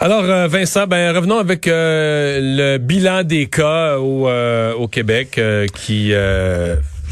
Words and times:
Alors, 0.00 0.22
euh, 0.22 0.46
Vincent, 0.46 0.86
ben, 0.86 1.14
revenons 1.14 1.38
avec 1.38 1.66
euh, 1.66 2.38
le 2.40 2.78
bilan 2.78 3.24
des 3.24 3.46
cas 3.46 3.98
au, 3.98 4.28
euh, 4.28 4.72
au 4.74 4.86
Québec 4.86 5.40
qui 5.74 6.12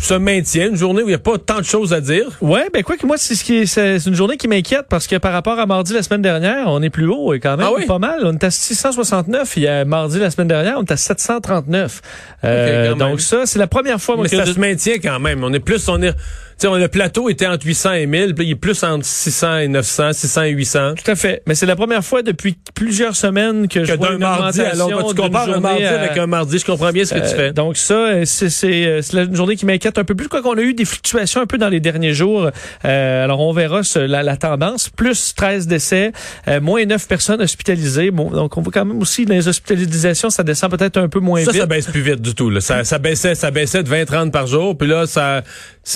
se 0.00 0.14
maintient, 0.14 0.68
une 0.68 0.76
journée 0.76 1.02
où 1.02 1.06
il 1.06 1.08
n'y 1.08 1.14
a 1.14 1.18
pas 1.18 1.38
tant 1.38 1.58
de 1.58 1.64
choses 1.64 1.92
à 1.92 2.00
dire. 2.00 2.26
Ouais, 2.40 2.68
ben 2.72 2.82
quoi 2.82 2.96
que 2.96 3.06
moi, 3.06 3.16
c'est 3.18 3.34
ce 3.34 3.44
qui 3.44 3.66
c'est 3.66 3.96
une 4.06 4.14
journée 4.14 4.36
qui 4.36 4.46
m'inquiète 4.46 4.86
parce 4.88 5.06
que 5.06 5.16
par 5.16 5.32
rapport 5.32 5.58
à 5.58 5.66
mardi 5.66 5.94
la 5.94 6.02
semaine 6.02 6.22
dernière, 6.22 6.66
on 6.68 6.82
est 6.82 6.90
plus 6.90 7.08
haut 7.08 7.34
et 7.34 7.40
quand 7.40 7.56
même 7.56 7.66
ah 7.66 7.86
pas 7.86 7.98
mal. 7.98 8.20
On 8.24 8.32
est 8.32 8.44
à 8.44 8.50
669. 8.50 9.56
Il 9.56 9.62
y 9.62 9.68
a 9.68 9.84
mardi 9.84 10.18
la 10.18 10.30
semaine 10.30 10.48
dernière, 10.48 10.76
on 10.78 10.84
est 10.84 10.92
à 10.92 10.96
739. 10.96 12.02
Euh, 12.44 12.94
donc 12.94 13.20
ça, 13.20 13.46
c'est 13.46 13.58
la 13.58 13.66
première 13.66 14.00
fois. 14.00 14.16
Mais 14.20 14.28
ça 14.28 14.46
se 14.46 14.60
maintient 14.60 14.96
quand 15.02 15.18
même. 15.18 15.42
On 15.42 15.52
est 15.52 15.60
plus, 15.60 15.88
on 15.88 16.00
est 16.02 16.14
sais, 16.58 16.78
le 16.78 16.88
plateau 16.88 17.28
était 17.28 17.46
entre 17.46 17.66
800 17.66 17.92
et 17.92 18.06
1000, 18.06 18.34
puis 18.34 18.46
il 18.46 18.50
est 18.52 18.54
plus 18.54 18.82
entre 18.82 19.04
600 19.04 19.58
et 19.58 19.68
900, 19.68 20.12
600 20.12 20.42
et 20.42 20.50
800. 20.50 20.94
Tout 20.94 21.10
à 21.10 21.14
fait. 21.14 21.42
Mais 21.46 21.54
c'est 21.54 21.66
la 21.66 21.76
première 21.76 22.04
fois 22.04 22.22
depuis 22.22 22.56
plusieurs 22.74 23.16
semaines 23.16 23.68
que, 23.68 23.84
je 23.84 23.92
vois 23.94 24.12
une 24.12 24.18
mardi, 24.18 24.60
alors, 24.60 25.08
tu 25.08 25.14
compares 25.14 25.50
un 25.50 25.60
mardi 25.60 25.84
avec 25.84 26.16
un 26.16 26.26
mardi, 26.26 26.58
je 26.58 26.64
comprends 26.64 26.92
bien 26.92 27.04
ce 27.04 27.14
que 27.14 27.20
tu 27.20 27.24
euh, 27.26 27.36
fais. 27.36 27.52
Donc 27.52 27.76
ça, 27.76 28.24
c'est 28.24 28.86
euh, 28.86 29.00
une 29.12 29.36
journée 29.36 29.56
qui 29.56 29.66
m'inquiète 29.66 29.98
un 29.98 30.04
peu 30.04 30.14
plus. 30.14 30.28
Quoi 30.28 30.42
qu'on 30.42 30.56
a 30.56 30.62
eu 30.62 30.74
des 30.74 30.84
fluctuations 30.84 31.40
un 31.40 31.46
peu 31.46 31.58
dans 31.58 31.68
les 31.68 31.80
derniers 31.80 32.14
jours. 32.14 32.50
Euh, 32.84 33.24
alors 33.24 33.40
on 33.40 33.52
verra 33.52 33.82
la, 33.96 34.22
la, 34.22 34.36
tendance. 34.36 34.88
Plus 34.88 35.34
13 35.34 35.66
décès, 35.66 36.12
moins 36.62 36.84
9 36.84 37.06
personnes 37.06 37.40
hospitalisées. 37.40 38.10
Bon, 38.10 38.30
donc 38.30 38.56
on 38.56 38.62
voit 38.62 38.72
quand 38.72 38.84
même 38.84 39.00
aussi 39.00 39.24
dans 39.26 39.34
les 39.34 39.48
hospitalisations, 39.48 40.30
ça 40.30 40.42
descend 40.42 40.70
peut-être 40.70 40.96
un 40.96 41.08
peu 41.08 41.20
moins 41.20 41.40
vite. 41.40 41.52
Ça, 41.52 41.58
ça 41.58 41.66
baisse 41.66 41.86
plus 41.86 42.00
vite 42.00 42.20
du 42.20 42.34
tout. 42.34 42.50
Là. 42.50 42.60
Ça, 42.60 42.84
ça 42.84 42.98
baissait, 42.98 43.34
ça 43.34 43.50
baissait 43.50 43.82
de 43.82 43.90
20-30 43.90 44.30
par 44.30 44.46
jour, 44.46 44.76
puis 44.76 44.88
là, 44.88 45.06
ça, 45.06 45.42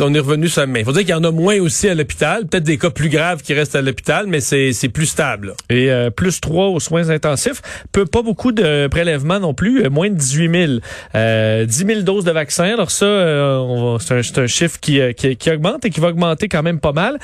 on 0.00 0.14
est 0.14 0.18
revenu 0.18 0.48
il 0.56 0.84
faut 0.84 0.92
dire 0.92 1.02
qu'il 1.02 1.10
y 1.10 1.14
en 1.14 1.24
a 1.24 1.30
moins 1.30 1.58
aussi 1.60 1.88
à 1.88 1.94
l'hôpital. 1.94 2.46
Peut-être 2.46 2.64
des 2.64 2.78
cas 2.78 2.90
plus 2.90 3.08
graves 3.08 3.42
qui 3.42 3.54
restent 3.54 3.76
à 3.76 3.82
l'hôpital, 3.82 4.26
mais 4.26 4.40
c'est, 4.40 4.88
plus 4.92 5.06
stable. 5.06 5.54
Et 5.68 5.90
euh, 5.90 6.10
plus 6.10 6.40
3 6.40 6.66
aux 6.66 6.80
soins 6.80 7.10
intensifs. 7.10 7.62
Peu, 7.92 8.06
pas 8.06 8.22
beaucoup 8.22 8.52
de 8.52 8.88
prélèvements 8.88 9.40
non 9.40 9.54
plus. 9.54 9.84
Euh, 9.84 9.90
moins 9.90 10.08
de 10.10 10.14
18 10.14 10.66
000. 10.66 10.72
Euh, 11.14 11.64
10 11.64 11.86
000 11.86 12.00
doses 12.02 12.24
de 12.24 12.32
vaccins. 12.32 12.72
Alors 12.72 12.90
ça, 12.90 13.04
euh, 13.04 13.98
c'est, 13.98 14.38
un, 14.38 14.46
chiffre 14.46 14.78
qui, 14.80 15.00
qui, 15.16 15.36
qui, 15.36 15.50
augmente 15.50 15.84
et 15.84 15.90
qui 15.90 16.00
va 16.00 16.08
augmenter 16.08 16.48
quand 16.48 16.62
même 16.62 16.80
pas 16.80 16.92
mal. 16.92 17.18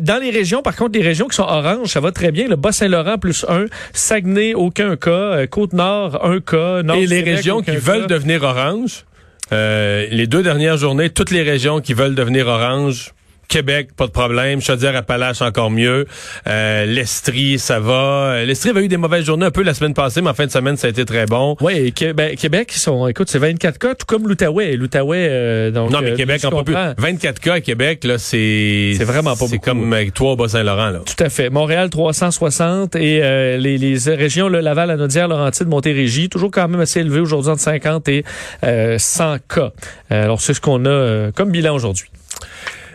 dans 0.00 0.20
les 0.20 0.30
régions, 0.30 0.62
par 0.62 0.76
contre, 0.76 0.98
les 0.98 1.04
régions 1.04 1.28
qui 1.28 1.36
sont 1.36 1.42
oranges, 1.42 1.88
ça 1.88 2.00
va 2.00 2.12
très 2.12 2.32
bien. 2.32 2.48
Le 2.48 2.56
Bas-Saint-Laurent, 2.56 3.18
plus 3.18 3.44
1. 3.48 3.66
Saguenay, 3.92 4.54
aucun 4.54 4.96
cas. 4.96 5.46
Côte-Nord, 5.46 6.24
un 6.24 6.40
cas. 6.40 6.82
Nord 6.82 6.96
et 6.96 7.06
les 7.06 7.20
régions 7.22 7.62
qui 7.62 7.76
veulent 7.76 8.06
devenir 8.06 8.42
oranges? 8.42 8.72
euh, 8.72 9.11
les 9.52 10.26
deux 10.26 10.42
dernières 10.42 10.76
journées, 10.76 11.10
toutes 11.10 11.30
les 11.30 11.42
régions 11.42 11.80
qui 11.80 11.94
veulent 11.94 12.14
devenir 12.14 12.46
orange, 12.46 13.12
Québec, 13.52 13.90
pas 13.94 14.06
de 14.06 14.12
problème. 14.12 14.62
Chaudière-Appalaches, 14.62 15.42
encore 15.42 15.70
mieux. 15.70 16.06
Euh, 16.46 16.86
L'Estrie, 16.86 17.58
ça 17.58 17.80
va. 17.80 18.44
L'Estrie 18.46 18.70
avait 18.70 18.86
eu 18.86 18.88
des 18.88 18.96
mauvaises 18.96 19.26
journées 19.26 19.44
un 19.44 19.50
peu 19.50 19.62
la 19.62 19.74
semaine 19.74 19.92
passée, 19.92 20.22
mais 20.22 20.30
en 20.30 20.34
fin 20.34 20.46
de 20.46 20.50
semaine, 20.50 20.78
ça 20.78 20.86
a 20.86 20.90
été 20.90 21.04
très 21.04 21.26
bon. 21.26 21.54
Oui, 21.60 21.92
ben, 22.16 22.34
Québec, 22.34 22.72
ils 22.74 22.78
sont, 22.78 23.06
écoute, 23.08 23.28
c'est 23.28 23.38
24 23.38 23.78
cas, 23.78 23.94
tout 23.94 24.06
comme 24.06 24.26
l'Outaouais. 24.26 24.74
L'Outaouais, 24.76 25.28
euh, 25.30 25.70
donc. 25.70 25.90
Non, 25.90 26.00
mais 26.00 26.12
euh, 26.12 26.16
Québec, 26.16 26.40
on 26.46 26.62
peut 26.62 26.72
plus. 26.72 26.74
24 26.96 27.40
cas 27.40 27.54
à 27.54 27.60
Québec, 27.60 28.04
là, 28.04 28.16
c'est. 28.16 28.94
C'est 28.96 29.04
vraiment 29.04 29.34
pas 29.34 29.40
beaucoup. 29.40 29.50
C'est 29.50 29.58
comme 29.58 29.92
avec 29.92 30.14
toi 30.14 30.32
au 30.32 30.36
Bas-Saint-Laurent, 30.36 30.88
là. 30.88 31.00
Tout 31.04 31.22
à 31.22 31.28
fait. 31.28 31.50
Montréal, 31.50 31.90
360 31.90 32.96
et 32.96 33.20
euh, 33.22 33.58
les, 33.58 33.76
les 33.76 34.14
régions, 34.14 34.48
là, 34.48 34.62
Laval, 34.62 34.90
Anaudière, 34.90 35.28
Laurentide, 35.28 35.68
Montérégie, 35.68 36.30
toujours 36.30 36.50
quand 36.50 36.68
même 36.68 36.80
assez 36.80 37.00
élevé 37.00 37.20
aujourd'hui 37.20 37.50
entre 37.50 37.60
50 37.60 38.08
et 38.08 38.24
100 38.96 39.36
cas. 39.46 39.72
alors, 40.08 40.40
c'est 40.40 40.54
ce 40.54 40.60
qu'on 40.62 40.86
a 40.86 41.30
comme 41.32 41.50
bilan 41.50 41.74
aujourd'hui. 41.74 42.06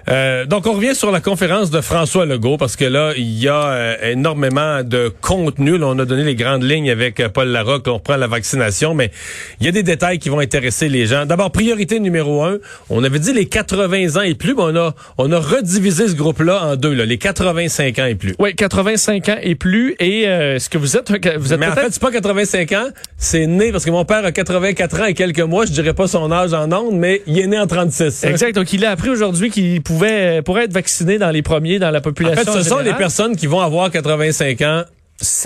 Euh, 0.09 0.45
donc, 0.45 0.65
on 0.67 0.73
revient 0.73 0.95
sur 0.95 1.11
la 1.11 1.19
conférence 1.19 1.69
de 1.69 1.81
François 1.81 2.25
Legault 2.25 2.55
parce 2.55 2.77
que 2.77 2.85
là, 2.85 3.11
il 3.17 3.37
y 3.37 3.49
a 3.49 3.69
euh, 3.71 4.11
énormément 4.13 4.81
de 4.81 5.11
contenu. 5.21 5.77
Là, 5.77 5.87
on 5.87 5.99
a 5.99 6.05
donné 6.05 6.23
les 6.23 6.35
grandes 6.35 6.63
lignes 6.63 6.89
avec 6.89 7.19
euh, 7.19 7.27
Paul 7.27 7.49
Larocque. 7.49 7.87
On 7.87 7.95
reprend 7.95 8.15
la 8.15 8.27
vaccination, 8.27 8.93
mais 8.93 9.11
il 9.59 9.65
y 9.65 9.69
a 9.69 9.73
des 9.73 9.83
détails 9.83 10.19
qui 10.19 10.29
vont 10.29 10.39
intéresser 10.39 10.87
les 10.87 11.07
gens. 11.07 11.25
D'abord, 11.25 11.51
priorité 11.51 11.99
numéro 11.99 12.41
un. 12.43 12.57
On 12.89 13.03
avait 13.03 13.19
dit 13.19 13.33
les 13.33 13.47
80 13.47 14.15
ans 14.15 14.21
et 14.21 14.35
plus, 14.35 14.55
mais 14.55 14.63
on 14.63 14.75
a, 14.77 14.95
on 15.17 15.29
a 15.33 15.39
redivisé 15.39 16.07
ce 16.07 16.13
groupe-là 16.13 16.63
en 16.63 16.75
deux, 16.77 16.93
là, 16.93 17.05
les 17.05 17.17
85 17.17 17.99
ans 17.99 18.05
et 18.05 18.15
plus. 18.15 18.33
Oui, 18.39 18.55
85 18.55 19.29
ans 19.29 19.37
et 19.41 19.55
plus. 19.55 19.95
Et 19.99 20.21
est-ce 20.21 20.69
que 20.69 20.77
vous 20.77 20.95
êtes... 20.95 21.11
Vous 21.37 21.53
êtes 21.53 21.59
mais 21.59 21.67
en 21.67 21.73
fait, 21.73 21.87
c'est 21.91 22.01
pas 22.01 22.11
85 22.11 22.71
ans. 22.73 22.87
C'est 23.17 23.45
né 23.45 23.71
parce 23.71 23.83
que 23.83 23.91
mon 23.91 24.05
père 24.05 24.23
a 24.23 24.31
84 24.31 25.01
ans 25.01 25.05
et 25.05 25.13
quelques 25.13 25.39
mois. 25.41 25.65
Je 25.65 25.71
dirais 25.71 25.93
pas 25.93 26.07
son 26.07 26.31
âge 26.31 26.53
en 26.53 26.71
ondes, 26.71 26.97
mais 26.97 27.23
il 27.27 27.39
est 27.39 27.47
né 27.47 27.59
en 27.59 27.67
36. 27.67 28.23
Exact. 28.23 28.55
Donc, 28.55 28.71
il 28.71 28.85
a 28.85 28.91
appris 28.91 29.09
aujourd'hui 29.09 29.49
qu'il 29.49 29.81
pouvait 29.81 29.96
pourrait, 29.97 30.63
être 30.63 30.73
vacciné 30.73 31.17
dans 31.17 31.31
les 31.31 31.41
premiers 31.41 31.79
dans 31.79 31.91
la 31.91 32.01
population. 32.01 32.51
En 32.51 32.55
fait, 32.55 32.63
ce 32.63 32.69
sont 32.69 32.79
les 32.79 32.93
personnes 32.93 33.35
qui 33.35 33.47
vont 33.47 33.59
avoir 33.59 33.91
85 33.91 34.61
ans 34.61 34.83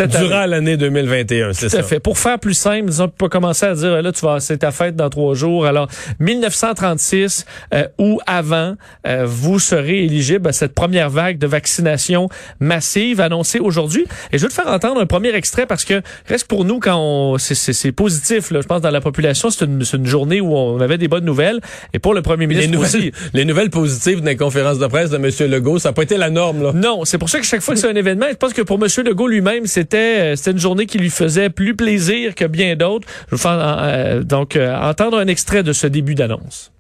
durant 0.08 0.46
l'année 0.46 0.78
2021, 0.78 1.54
c'est 1.54 1.70
ça. 1.70 1.82
Tout 1.82 1.88
fait. 1.88 2.00
Pour 2.00 2.18
faire 2.18 2.40
plus 2.40 2.54
simple, 2.54 2.90
disons, 2.90 3.08
peut 3.08 3.30
commencer 3.30 3.66
à 3.66 3.74
dire, 3.74 4.02
là, 4.02 4.12
tu 4.12 4.26
vas, 4.26 4.40
c'est 4.40 4.60
ta 4.60 4.72
fête 4.72 4.96
dans 4.96 5.10
trois 5.10 5.34
jours. 5.34 5.66
Alors, 5.66 5.88
1936 6.20 7.46
euh, 7.74 7.88
ou 7.98 8.20
avant, 8.28 8.76
euh, 9.08 9.26
vous 9.26 9.60
serez 9.60 10.04
éligible 10.04 10.50
à 10.50 10.54
cette 10.54 10.74
première 10.74 11.10
vague 11.10 11.38
de 11.38 11.48
vaccination 11.48 12.30
massive 12.60 13.22
annoncée 13.22 13.60
aujourd'hui. 13.60 14.06
Et 14.32 14.38
je 14.38 14.44
veux 14.44 14.50
te 14.50 14.54
faire 14.54 14.68
entendre 14.68 15.00
un 15.00 15.06
premier 15.06 15.34
extrait 15.34 15.66
parce 15.66 15.86
que 15.86 16.02
reste 16.28 16.48
pour 16.48 16.66
nous 16.66 16.80
quand 16.80 16.98
on, 16.98 17.38
c'est 17.38 17.92
positif, 17.92 18.52
là, 18.52 18.62
je 18.62 18.68
pense, 18.68 18.82
dans 18.82 18.92
la 18.92 19.02
population, 19.02 19.50
c'est 19.50 19.66
une, 19.66 19.84
une, 19.94 20.06
journée 20.06 20.42
où 20.42 20.56
on 20.56 20.80
avait 20.82 20.98
des 20.98 21.08
bonnes 21.08 21.26
nouvelles. 21.26 21.62
Et 21.94 22.00
pour 22.00 22.14
le 22.14 22.22
premier 22.22 22.48
ministre 22.48 22.70
les 22.70 22.76
nouvelles, 22.76 22.96
aussi. 22.96 23.12
Les 23.34 23.46
nouvelles 23.46 23.70
positives 23.70 24.22
les 24.24 24.36
conférences 24.36 24.80
de 24.80 24.88
presse 24.88 25.10
de 25.10 25.18
M. 25.18 25.52
Legault, 25.52 25.80
ça 25.80 25.90
n'a 25.90 25.94
pas 25.94 26.04
été 26.04 26.18
la 26.18 26.30
norme, 26.30 26.64
là. 26.64 26.72
Non, 26.74 27.06
c'est 27.06 27.18
pour 27.18 27.30
ça 27.30 27.40
que 27.40 27.46
chaque 27.46 27.62
fois 27.62 27.74
que 27.74 27.80
c'est 27.80 27.90
un 27.90 27.96
événement, 27.96 28.28
je 28.30 28.36
pense 28.36 28.54
que 28.54 28.62
pour 28.62 28.80
M. 28.82 28.88
Legault 29.06 29.28
lui-même, 29.28 29.61
c'était 29.66 29.98
euh, 30.20 30.36
c'était 30.36 30.52
une 30.52 30.60
journée 30.60 30.86
qui 30.86 30.98
lui 30.98 31.10
faisait 31.10 31.50
plus 31.50 31.76
plaisir 31.76 32.36
que 32.36 32.46
bien 32.46 32.76
d'autres. 32.76 33.08
Je 33.32 33.36
vais 33.36 33.44
euh, 33.46 34.24
donc 34.24 34.56
euh, 34.56 34.76
entendre 34.76 35.20
un 35.20 35.28
extrait 35.28 35.64
de 35.64 35.74
ce 35.74 35.88
début 35.88 36.16
d'annonce. 36.16 36.72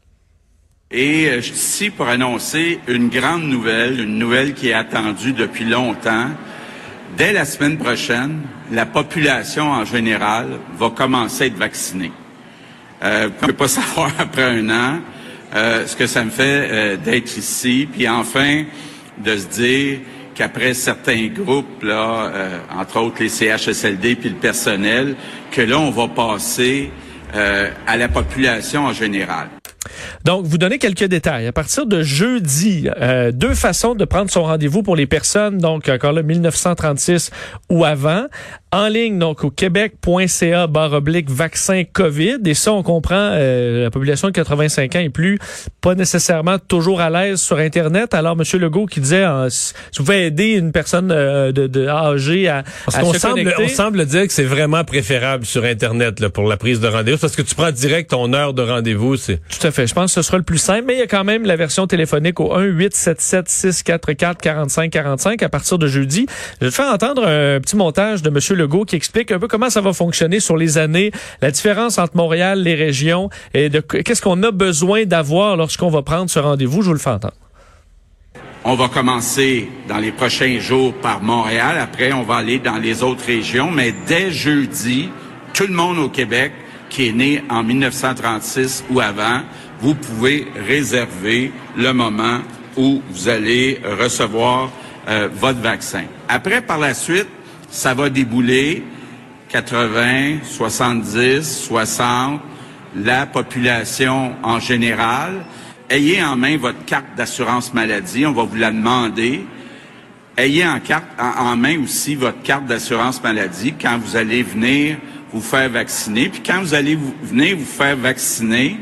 Et 0.92 1.30
je 1.36 1.42
suis 1.42 1.54
ici 1.54 1.90
pour 1.90 2.08
annoncer 2.08 2.80
une 2.88 3.08
grande 3.08 3.44
nouvelle, 3.44 4.00
une 4.00 4.18
nouvelle 4.18 4.54
qui 4.54 4.70
est 4.70 4.74
attendue 4.74 5.32
depuis 5.32 5.64
longtemps. 5.64 6.28
Dès 7.18 7.32
la 7.32 7.46
semaine 7.46 7.78
prochaine, 7.78 8.42
la 8.72 8.86
population 8.86 9.72
en 9.72 9.86
général 9.86 10.48
va 10.78 10.90
commencer 10.90 11.46
à 11.46 11.48
être 11.48 11.58
vaccinée. 11.58 12.12
Euh, 13.04 13.30
on 13.42 13.46
ne 13.46 13.48
peut 13.48 13.58
pas 13.58 13.68
savoir 13.70 14.12
après 14.20 14.44
un 14.44 14.70
an 14.70 15.00
ce 15.54 15.98
que 15.98 16.08
ça 16.08 16.24
me 16.24 16.30
fait 16.30 16.98
d'être 17.04 17.38
ici, 17.38 17.86
puis 17.92 18.08
enfin 18.08 18.64
de 19.18 19.36
se 19.36 19.48
dire 19.48 20.00
qu'après 20.36 20.74
certains 20.74 21.28
groupes, 21.28 21.84
là, 21.84 22.32
euh, 22.34 22.58
entre 22.80 23.00
autres 23.00 23.22
les 23.22 23.30
CHSLD 23.30 24.16
puis 24.16 24.30
le 24.30 24.36
personnel, 24.36 25.16
que 25.52 25.62
là, 25.62 25.80
on 25.80 25.92
va 25.92 26.08
passer 26.08 26.92
euh, 27.36 27.70
à 27.88 27.98
la 27.98 28.08
population 28.08 28.86
en 28.86 28.94
général. 28.94 29.48
Donc, 30.24 30.46
vous 30.46 30.58
donnez 30.58 30.78
quelques 30.78 31.06
détails. 31.06 31.48
À 31.48 31.52
partir 31.52 31.86
de 31.86 32.04
jeudi, 32.04 32.88
euh, 33.00 33.32
deux 33.32 33.56
façons 33.56 33.96
de 33.96 34.06
prendre 34.06 34.30
son 34.30 34.44
rendez-vous 34.44 34.84
pour 34.84 34.96
les 34.96 35.08
personnes, 35.08 35.58
donc 35.58 35.90
encore 35.90 36.14
là, 36.14 36.24
1936 36.24 37.32
ou 37.70 37.86
avant 37.86 38.26
en 38.74 38.88
ligne, 38.88 39.20
donc 39.20 39.44
au 39.44 39.50
québec.ca 39.50 40.68
barre 40.68 40.94
oblique 40.94 41.30
vaccin 41.30 41.84
COVID. 41.92 42.38
Et 42.46 42.54
ça, 42.54 42.72
on 42.72 42.84
comprend, 42.84 43.16
euh, 43.18 43.84
la 43.84 43.92
population 43.92 44.30
de 44.30 44.34
85 44.34 44.96
ans 44.96 45.00
et 45.00 45.10
plus, 45.10 45.40
pas 45.82 45.94
nécessairement 45.94 46.58
toujours 46.58 47.02
à 47.02 47.10
l'aise 47.10 47.42
sur 47.42 47.58
Internet. 47.58 48.14
Alors, 48.14 48.38
M. 48.40 48.44
Legault 48.62 48.86
qui 48.86 49.02
disait, 49.02 49.26
euh, 49.26 49.50
si 49.50 49.74
vous 49.98 50.06
pouvez 50.06 50.28
aider 50.28 50.54
une 50.54 50.72
personne 50.72 51.12
euh, 51.12 51.52
de, 51.52 51.68
de, 51.68 51.86
âgée 51.86 52.48
à, 52.48 52.64
parce 52.86 53.00
qu'on 53.00 53.12
semble, 53.14 53.54
On 53.60 53.68
semble 53.68 54.06
dire 54.06 54.26
que 54.26 54.32
c'est 54.32 54.46
vraiment 54.46 54.86
préférable 54.86 55.46
sur 55.46 55.66
Internet 55.66 56.22
là, 56.22 56.30
pour 56.30 56.48
la 56.48 56.56
prise 56.56 56.80
de 56.80 56.88
rendez-vous, 56.88 57.18
parce 57.18 57.36
que 57.36 57.42
tu 57.42 57.56
prends 57.56 57.72
direct 57.72 58.12
ton 58.12 58.32
heure 58.34 58.54
de 58.54 58.62
rendez-vous. 58.62 59.18
c'est 59.18 59.42
Tout 59.50 59.68
à 59.68 59.72
fait. 59.72 59.86
Je 59.86 59.94
pense 59.94 60.16
que 60.16 60.22
ce 60.22 60.28
sera 60.28 60.38
le 60.38 60.44
plus 60.44 60.60
simple, 60.60 60.86
mais 60.88 60.94
il 60.94 61.00
y 61.00 61.04
a 61.04 61.08
quand 61.08 61.26
même 61.26 61.46
la 61.46 61.58
version 61.58 61.88
téléphonique 61.88 62.40
au 62.40 62.58
1-877-644-4545 62.58 65.44
à 65.44 65.50
partir 65.50 65.78
de 65.78 65.88
jeudi. 65.88 66.26
Je 66.62 66.68
vais 66.68 66.72
te 66.72 66.76
faire 66.76 66.94
entendre 66.94 67.26
un 67.26 67.60
petit 67.60 67.76
montage 67.76 68.22
de 68.22 68.30
M. 68.30 68.40
Qui 68.86 68.96
explique 68.96 69.32
un 69.32 69.40
peu 69.40 69.48
comment 69.48 69.70
ça 69.70 69.82
va 69.82 69.94
fonctionner 69.94 70.40
sur 70.40 70.58
les 70.58 70.78
années, 70.78 71.12
la 71.42 71.52
différence 71.52 71.98
entre 71.98 72.16
Montréal, 72.16 72.62
les 72.62 72.76
régions 72.76 73.30
et 73.54 73.70
qu'est-ce 73.70 74.22
qu'on 74.22 74.42
a 74.44 74.52
besoin 74.52 75.06
d'avoir 75.06 75.58
lorsqu'on 75.58 75.90
va 75.90 76.02
prendre 76.02 76.30
ce 76.30 76.40
rendez-vous. 76.40 76.82
Je 76.82 76.88
vous 76.88 76.94
le 76.94 77.00
fais 77.00 77.10
entendre. 77.10 77.34
On 78.64 78.76
va 78.76 78.90
commencer 78.90 79.70
dans 79.90 79.98
les 79.98 80.12
prochains 80.12 80.60
jours 80.60 80.94
par 80.94 81.24
Montréal. 81.24 81.80
Après, 81.80 82.14
on 82.14 82.22
va 82.22 82.36
aller 82.36 82.60
dans 82.60 82.78
les 82.78 83.02
autres 83.02 83.26
régions. 83.26 83.72
Mais 83.72 83.94
dès 84.08 84.32
jeudi, 84.32 85.10
tout 85.54 85.66
le 85.66 85.74
monde 85.74 85.98
au 85.98 86.10
Québec 86.10 86.52
qui 86.90 87.08
est 87.08 87.14
né 87.14 87.44
en 87.50 87.64
1936 87.64 88.84
ou 88.92 89.00
avant, 89.00 89.42
vous 89.80 89.96
pouvez 89.96 90.46
réserver 90.68 91.52
le 91.76 91.92
moment 91.94 92.40
où 92.78 93.02
vous 93.10 93.30
allez 93.30 93.82
recevoir 94.00 94.70
euh, 95.08 95.28
votre 95.34 95.60
vaccin. 95.60 96.04
Après, 96.30 96.62
par 96.62 96.78
la 96.78 96.94
suite, 96.94 97.28
ça 97.72 97.94
va 97.94 98.10
débouler 98.10 98.84
80, 99.50 100.40
70, 100.44 101.42
60, 101.42 102.42
la 102.98 103.26
population 103.26 104.34
en 104.44 104.60
général. 104.60 105.46
Ayez 105.90 106.24
en 106.24 106.36
main 106.36 106.58
votre 106.58 106.86
carte 106.86 107.16
d'assurance 107.18 107.74
maladie, 107.74 108.26
on 108.26 108.34
va 108.34 108.44
vous 108.44 108.58
la 108.58 108.72
demander. 108.72 109.46
Ayez 110.38 110.66
en, 110.68 110.80
carte, 110.80 111.06
en, 111.18 111.56
main 111.56 111.82
aussi 111.82 112.16
votre 112.16 112.42
carte 112.42 112.66
d'assurance 112.66 113.22
maladie 113.24 113.74
quand 113.82 113.98
vous 113.98 114.16
allez 114.16 114.44
venir 114.44 114.98
vous 115.34 115.42
faire 115.42 115.70
vacciner. 115.70 116.30
Puis 116.30 116.42
quand 116.46 116.62
vous 116.62 116.74
allez 116.74 116.98
venir 117.24 117.58
vous 117.58 117.66
faire 117.66 117.96
vacciner, 117.96 118.78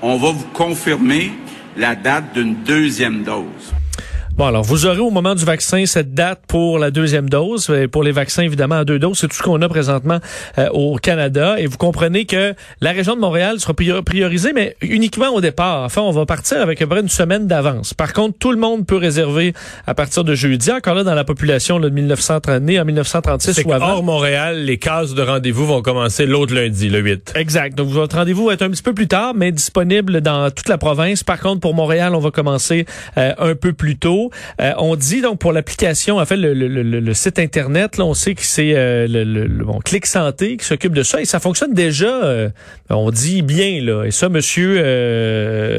on 0.00 0.16
va 0.16 0.30
vous 0.30 0.46
confirmer 0.52 1.32
la 1.76 1.94
date 1.94 2.34
d'une 2.34 2.54
deuxième 2.54 3.22
dose. 3.22 3.72
Bon, 4.34 4.46
alors, 4.46 4.62
vous 4.62 4.86
aurez 4.86 4.98
au 4.98 5.10
moment 5.10 5.34
du 5.34 5.44
vaccin 5.44 5.84
cette 5.84 6.14
date 6.14 6.40
pour 6.48 6.78
la 6.78 6.90
deuxième 6.90 7.28
dose. 7.28 7.70
Pour 7.92 8.02
les 8.02 8.12
vaccins, 8.12 8.42
évidemment, 8.42 8.76
à 8.76 8.84
deux 8.86 8.98
doses, 8.98 9.18
c'est 9.18 9.28
tout 9.28 9.36
ce 9.36 9.42
qu'on 9.42 9.60
a 9.60 9.68
présentement 9.68 10.20
euh, 10.58 10.70
au 10.70 10.96
Canada. 10.96 11.56
Et 11.58 11.66
vous 11.66 11.76
comprenez 11.76 12.24
que 12.24 12.54
la 12.80 12.92
région 12.92 13.14
de 13.14 13.20
Montréal 13.20 13.60
sera 13.60 13.74
priorisée, 13.74 14.54
mais 14.54 14.74
uniquement 14.80 15.28
au 15.34 15.42
départ. 15.42 15.84
Enfin, 15.84 16.00
on 16.00 16.12
va 16.12 16.24
partir 16.24 16.62
avec 16.62 16.80
à 16.80 16.86
peu 16.86 16.92
près 16.92 17.00
une 17.02 17.10
semaine 17.10 17.46
d'avance. 17.46 17.92
Par 17.92 18.14
contre, 18.14 18.38
tout 18.38 18.52
le 18.52 18.56
monde 18.56 18.86
peut 18.86 18.96
réserver 18.96 19.52
à 19.86 19.92
partir 19.92 20.24
de 20.24 20.34
jeudi. 20.34 20.72
Encore 20.72 20.94
là, 20.94 21.04
dans 21.04 21.14
la 21.14 21.24
population 21.24 21.78
là, 21.78 21.90
de 21.90 21.94
1930, 21.94 22.54
en 22.80 22.84
1936 22.86 23.64
ou 23.66 23.72
avant. 23.74 23.90
Hors 23.90 24.02
Montréal, 24.02 24.64
les 24.64 24.78
cases 24.78 25.12
de 25.12 25.22
rendez-vous 25.22 25.66
vont 25.66 25.82
commencer 25.82 26.24
l'autre 26.24 26.54
lundi, 26.54 26.88
le 26.88 27.00
8. 27.00 27.34
Exact. 27.36 27.76
Donc, 27.76 27.88
votre 27.88 28.16
rendez-vous 28.16 28.46
va 28.46 28.54
être 28.54 28.62
un 28.62 28.70
petit 28.70 28.82
peu 28.82 28.94
plus 28.94 29.08
tard, 29.08 29.34
mais 29.34 29.52
disponible 29.52 30.22
dans 30.22 30.50
toute 30.50 30.70
la 30.70 30.78
province. 30.78 31.22
Par 31.22 31.38
contre, 31.38 31.60
pour 31.60 31.74
Montréal, 31.74 32.14
on 32.14 32.20
va 32.20 32.30
commencer 32.30 32.86
euh, 33.18 33.34
un 33.38 33.54
peu 33.54 33.74
plus 33.74 33.98
tôt. 33.98 34.21
Euh, 34.60 34.72
on 34.78 34.96
dit 34.96 35.20
donc 35.20 35.38
pour 35.38 35.52
l'application, 35.52 36.18
en 36.18 36.26
fait, 36.26 36.36
le, 36.36 37.14
site 37.14 37.38
internet, 37.38 37.96
là, 37.98 38.04
on 38.04 38.14
sait 38.14 38.34
que 38.34 38.42
c'est 38.42 38.72
euh, 38.74 39.06
le, 39.08 39.64
bon, 39.64 39.78
Clic 39.80 40.06
Santé 40.06 40.56
qui 40.56 40.64
s'occupe 40.64 40.94
de 40.94 41.02
ça 41.02 41.20
et 41.20 41.24
ça 41.24 41.40
fonctionne 41.40 41.74
déjà. 41.74 42.24
Euh, 42.24 42.48
on 42.90 43.10
dit 43.10 43.42
bien 43.42 43.82
là. 43.82 44.04
Et 44.04 44.10
ça, 44.10 44.28
Monsieur 44.28 44.76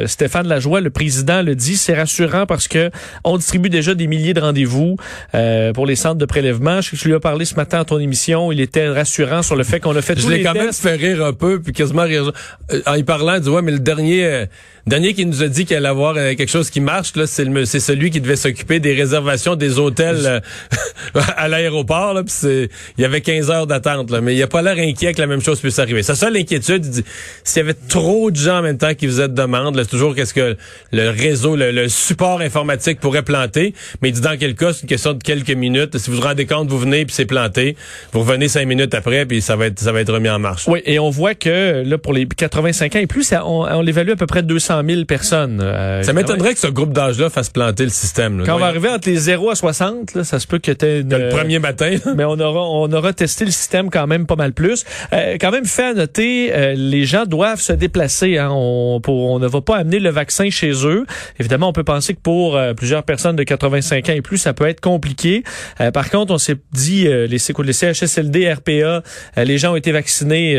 Stéphane 0.07 0.47
Lajoie, 0.47 0.81
le 0.81 0.89
président, 0.89 1.41
le 1.41 1.55
dit, 1.55 1.77
c'est 1.77 1.95
rassurant 1.95 2.45
parce 2.45 2.67
que 2.67 2.89
on 3.23 3.37
distribue 3.37 3.69
déjà 3.69 3.93
des 3.93 4.07
milliers 4.07 4.33
de 4.33 4.41
rendez-vous 4.41 4.97
pour 5.73 5.85
les 5.85 5.95
centres 5.95 6.17
de 6.17 6.25
prélèvement. 6.25 6.81
Je, 6.81 6.95
je 6.95 7.07
lui 7.07 7.15
ai 7.15 7.19
parlé 7.19 7.45
ce 7.45 7.55
matin 7.55 7.79
à 7.79 7.85
ton 7.85 7.99
émission. 7.99 8.51
Il 8.51 8.59
était 8.59 8.89
rassurant 8.89 9.43
sur 9.43 9.55
le 9.55 9.63
fait 9.63 9.79
qu'on 9.79 9.95
a 9.95 10.01
fait. 10.01 10.19
Je 10.19 10.29
l'ai 10.29 10.43
quand 10.43 10.53
même 10.53 10.73
fait 10.73 10.95
rire 10.95 11.23
un 11.23 11.33
peu 11.33 11.61
puis 11.61 11.73
quasiment 11.73 12.03
rire. 12.03 12.31
en 12.85 12.95
y 12.95 13.03
parlant, 13.03 13.35
il 13.35 13.41
dit 13.41 13.49
ouais, 13.49 13.61
mais 13.61 13.71
le 13.71 13.79
dernier 13.79 14.47
dernier 14.85 15.13
qui 15.13 15.25
nous 15.25 15.41
a 15.43 15.47
dit 15.47 15.65
qu'il 15.65 15.77
allait 15.77 15.87
avoir 15.87 16.15
euh, 16.17 16.35
quelque 16.35 16.49
chose 16.49 16.69
qui 16.69 16.81
marche, 16.81 17.15
là, 17.15 17.25
c'est, 17.25 17.47
c'est 17.65 17.79
celui 17.79 18.09
qui 18.09 18.19
devait 18.19 18.35
s'occuper 18.35 18.79
des 18.79 18.93
réservations 18.93 19.55
des 19.55 19.79
hôtels 19.79 20.25
euh, 20.25 20.39
à 21.37 21.47
l'aéroport. 21.47 22.13
Là, 22.13 22.23
il 22.43 22.69
y 22.97 23.05
avait 23.05 23.21
15 23.21 23.49
heures 23.49 23.67
d'attente, 23.67 24.11
là, 24.11 24.19
mais 24.19 24.35
il 24.35 24.43
a 24.43 24.47
pas 24.47 24.61
l'air 24.61 24.77
inquiet 24.77 25.13
que 25.13 25.21
la 25.21 25.27
même 25.27 25.41
chose 25.41 25.59
puisse 25.61 25.79
arriver. 25.79 26.03
Sa 26.03 26.15
seule 26.15 26.35
inquiétude, 26.35 26.85
il 26.85 26.91
dit, 26.91 27.03
s'il 27.43 27.61
y 27.61 27.63
avait 27.63 27.73
trop 27.73 28.29
de 28.29 28.35
gens 28.35 28.59
en 28.59 28.61
même 28.61 28.77
temps 28.77 28.93
qui 28.93 29.07
faisaient 29.07 29.29
de 29.29 29.33
demandes, 29.33 29.79
c'est 29.79 29.89
toujours 29.89 30.15
qu'est-ce 30.15 30.33
que 30.33 30.57
le 30.91 31.09
réseau, 31.09 31.55
le, 31.55 31.87
support 31.87 32.41
informatique 32.41 32.99
pourrait 32.99 33.23
planter. 33.23 33.73
Mais 34.01 34.09
il 34.09 34.13
dit 34.13 34.21
dans 34.21 34.37
quel 34.37 34.55
cas, 34.55 34.73
c'est 34.73 34.81
une 34.81 34.89
question 34.89 35.13
de 35.13 35.23
quelques 35.23 35.51
minutes. 35.51 35.97
Si 35.97 36.09
vous 36.09 36.17
vous 36.17 36.23
rendez 36.23 36.45
compte, 36.45 36.69
vous 36.69 36.79
venez 36.79 37.05
puis 37.05 37.13
c'est 37.13 37.25
planté. 37.25 37.75
Vous 38.11 38.21
revenez 38.21 38.47
cinq 38.47 38.67
minutes 38.67 38.93
après 38.93 39.25
puis 39.25 39.41
ça 39.41 39.55
va 39.55 39.67
être 39.67 39.79
ça 39.79 39.91
va 39.91 40.01
être 40.01 40.13
remis 40.13 40.29
en 40.29 40.39
marche. 40.39 40.67
Oui, 40.67 40.81
et 40.85 40.99
on 40.99 41.09
voit 41.09 41.35
que 41.35 41.83
là 41.85 41.97
pour 41.97 42.13
les 42.13 42.25
85 42.25 42.95
ans 42.95 42.99
et 42.99 43.07
plus, 43.07 43.33
on, 43.33 43.65
on 43.65 43.81
l'évalue 43.81 44.11
à 44.11 44.15
peu 44.15 44.25
près 44.25 44.43
200 44.43 44.72
100 44.81 45.05
personnes. 45.05 45.61
Euh, 45.61 46.01
ça 46.03 46.13
m'étonnerait 46.13 46.53
que 46.53 46.59
ce 46.59 46.67
groupe 46.67 46.93
d'âge-là 46.93 47.29
fasse 47.29 47.49
planter 47.49 47.83
le 47.83 47.89
système. 47.89 48.43
Quand 48.45 48.55
on 48.55 48.59
va 48.59 48.67
arriver 48.67 48.89
entre 48.89 49.07
les 49.09 49.17
0 49.17 49.51
à 49.51 49.55
60, 49.55 50.23
ça 50.23 50.39
se 50.39 50.47
peut 50.47 50.59
que 50.59 50.71
tu 50.71 50.85
le 50.85 51.29
premier 51.29 51.59
matin. 51.59 51.95
mais 52.15 52.25
on 52.25 52.39
aura, 52.39 52.61
on 52.61 52.91
aura 52.91 53.13
testé 53.13 53.45
le 53.45 53.51
système 53.51 53.89
quand 53.89 54.07
même 54.07 54.25
pas 54.25 54.35
mal 54.35 54.53
plus. 54.53 54.83
Euh, 55.13 55.37
quand 55.39 55.51
même 55.51 55.65
fait 55.65 55.85
à 55.85 55.93
noter, 55.93 56.51
euh, 56.53 56.73
les 56.75 57.05
gens 57.05 57.25
doivent 57.25 57.61
se 57.61 57.73
déplacer. 57.73 58.37
Hein. 58.37 58.49
on, 58.51 58.99
pour, 59.01 59.31
on 59.31 59.39
ne 59.39 59.47
va 59.47 59.61
pas 59.61 59.77
amener 59.77 59.99
le 59.99 60.09
vaccin 60.09 60.49
chez 60.49 60.71
eux. 60.85 61.05
Évidemment, 61.39 61.69
on 61.69 61.73
peut 61.73 61.83
penser 61.83 62.13
que 62.13 62.21
pour 62.21 62.59
plusieurs 62.75 63.03
personnes 63.03 63.35
de 63.35 63.43
85 63.43 64.09
ans 64.09 64.13
et 64.13 64.21
plus, 64.21 64.37
ça 64.37 64.53
peut 64.53 64.67
être 64.67 64.81
compliqué. 64.81 65.43
par 65.93 66.09
contre, 66.09 66.33
on 66.33 66.37
s'est 66.37 66.57
dit, 66.71 67.03
les, 67.03 67.27
les 67.27 67.73
CHSLD, 67.73 68.53
RPA, 68.53 69.03
les 69.37 69.57
gens 69.57 69.73
ont 69.73 69.75
été 69.75 69.91
vaccinés 69.91 70.55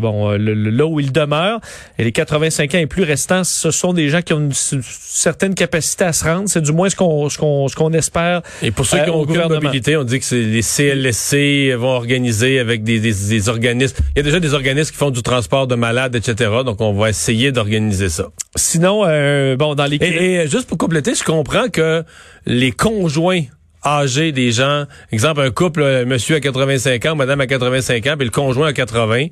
bon, 0.00 0.30
là 0.30 0.86
où 0.86 1.00
ils 1.00 1.12
demeurent. 1.12 1.60
Et 1.98 2.04
les 2.04 2.12
85 2.12 2.74
ans 2.74 2.78
et 2.78 2.86
plus 2.86 3.02
restants 3.02 3.44
ce 3.48 3.70
sont 3.70 3.92
des 3.92 4.08
gens 4.08 4.22
qui 4.22 4.32
ont 4.32 4.40
une, 4.40 4.52
certaine 4.52 5.54
capacité 5.54 6.04
à 6.04 6.12
se 6.12 6.24
rendre. 6.24 6.44
C'est 6.48 6.60
du 6.60 6.72
moins 6.72 6.88
ce 6.90 6.96
qu'on 6.96 7.28
ce 7.28 7.38
qu'on 7.38 7.68
ce 7.68 7.74
qu'on 7.74 7.92
espère. 7.92 8.42
Et 8.62 8.70
pour 8.70 8.86
ceux 8.86 8.98
qui 8.98 9.10
euh, 9.10 9.12
ont 9.12 9.20
aucune 9.22 9.48
mobilité, 9.48 9.96
on 9.96 10.04
dit 10.04 10.18
que 10.20 10.24
c'est 10.24 10.42
les 10.42 10.62
CLSC 10.62 11.74
vont 11.76 11.88
organiser 11.88 12.58
avec 12.58 12.82
des, 12.82 13.00
des, 13.00 13.48
organismes. 13.48 13.96
Il 14.14 14.18
y 14.18 14.20
a 14.20 14.22
déjà 14.22 14.40
des 14.40 14.54
organismes 14.54 14.90
qui 14.92 14.96
font 14.96 15.10
du 15.10 15.22
transport 15.22 15.66
de 15.66 15.74
malades, 15.74 16.14
etc. 16.14 16.50
Donc 16.64 16.80
on 16.80 16.92
va 16.92 17.10
essayer 17.10 17.52
d'organiser 17.52 18.08
ça. 18.08 18.28
Sinon, 18.54 19.04
euh, 19.06 19.56
bon, 19.56 19.74
dans 19.74 19.86
les 19.86 19.96
et, 19.96 20.34
et 20.34 20.48
juste 20.48 20.68
pour 20.68 20.78
compléter, 20.78 21.14
je 21.14 21.24
comprends 21.24 21.68
que 21.68 22.04
les 22.46 22.72
conjoints 22.72 23.42
âgés 23.84 24.32
des 24.32 24.52
gens, 24.52 24.84
exemple 25.12 25.40
un 25.40 25.50
couple, 25.50 26.04
monsieur 26.04 26.36
à 26.36 26.40
85 26.40 27.06
ans, 27.06 27.16
madame 27.16 27.40
à 27.40 27.46
85 27.46 28.06
ans, 28.06 28.14
puis 28.16 28.26
le 28.26 28.32
conjoint 28.32 28.68
à 28.68 28.72
80 28.72 29.28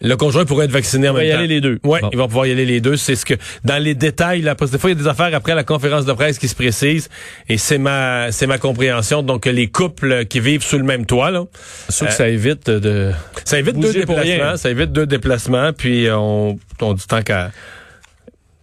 le 0.00 0.16
conjoint 0.16 0.44
pourrait 0.44 0.64
être 0.64 0.70
vacciné 0.70 1.08
en 1.08 1.14
même 1.14 1.22
temps. 1.22 1.26
Il 1.26 1.32
va 1.32 1.34
y 1.34 1.44
aller 1.44 1.54
les 1.54 1.60
deux. 1.60 1.78
Oui, 1.84 1.98
ils 2.12 2.18
vont 2.18 2.26
pouvoir 2.26 2.46
y 2.46 2.52
aller 2.52 2.66
les 2.66 2.80
deux. 2.80 2.96
C'est 2.96 3.16
ce 3.16 3.24
que 3.24 3.34
dans 3.64 3.82
les 3.82 3.94
détails, 3.94 4.42
là, 4.42 4.54
parce 4.54 4.70
que 4.70 4.76
des 4.76 4.80
fois 4.80 4.90
il 4.90 4.96
y 4.96 5.00
a 5.00 5.02
des 5.02 5.08
affaires 5.08 5.34
après 5.34 5.54
la 5.54 5.64
conférence 5.64 6.06
de 6.06 6.12
presse 6.12 6.38
qui 6.38 6.48
se 6.48 6.54
précisent, 6.54 7.08
et 7.48 7.58
c'est 7.58 7.78
ma 7.78 8.32
c'est 8.32 8.46
ma 8.46 8.58
compréhension. 8.58 9.22
Donc 9.22 9.46
les 9.46 9.68
couples 9.68 10.24
qui 10.26 10.40
vivent 10.40 10.62
sous 10.62 10.78
le 10.78 10.84
même 10.84 11.06
toit, 11.06 11.30
là, 11.30 11.44
sûr 11.88 12.06
que 12.06 12.12
ça 12.12 12.28
évite 12.28 12.70
de 12.70 13.12
ça 13.44 13.58
évite 13.58 13.78
deux 13.78 13.92
déplacements, 13.92 14.56
ça 14.56 14.70
évite 14.70 14.92
deux 14.92 15.06
déplacements, 15.06 15.72
puis 15.72 16.08
on 16.10 16.58
on 16.80 16.94
dit 16.94 17.06
tant 17.06 17.22
qu'à 17.22 17.50